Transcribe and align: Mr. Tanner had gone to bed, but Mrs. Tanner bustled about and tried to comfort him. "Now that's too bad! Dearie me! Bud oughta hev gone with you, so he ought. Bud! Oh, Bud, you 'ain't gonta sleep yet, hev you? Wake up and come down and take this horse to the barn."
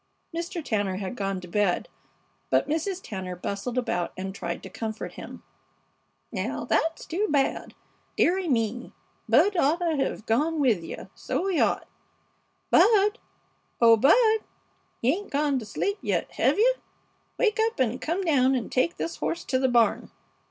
Mr. 0.35 0.65
Tanner 0.65 0.95
had 0.95 1.15
gone 1.15 1.39
to 1.41 1.47
bed, 1.47 1.87
but 2.49 2.67
Mrs. 2.67 3.01
Tanner 3.03 3.35
bustled 3.35 3.77
about 3.77 4.13
and 4.17 4.33
tried 4.33 4.63
to 4.63 4.69
comfort 4.71 5.11
him. 5.11 5.43
"Now 6.31 6.65
that's 6.65 7.05
too 7.05 7.27
bad! 7.29 7.75
Dearie 8.17 8.49
me! 8.49 8.93
Bud 9.29 9.55
oughta 9.55 9.95
hev 9.97 10.25
gone 10.25 10.59
with 10.59 10.83
you, 10.83 11.11
so 11.13 11.45
he 11.45 11.59
ought. 11.59 11.87
Bud! 12.71 13.19
Oh, 13.79 13.95
Bud, 13.95 14.39
you 15.03 15.13
'ain't 15.13 15.29
gonta 15.31 15.65
sleep 15.65 15.99
yet, 16.01 16.31
hev 16.31 16.57
you? 16.57 16.73
Wake 17.37 17.59
up 17.61 17.79
and 17.79 18.01
come 18.01 18.23
down 18.23 18.55
and 18.55 18.71
take 18.71 18.97
this 18.97 19.17
horse 19.17 19.43
to 19.45 19.59
the 19.59 19.69
barn." 19.69 20.09